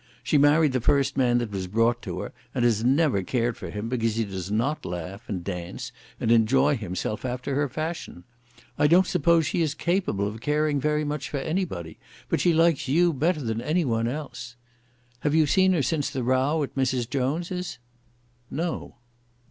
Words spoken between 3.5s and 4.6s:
for him because he does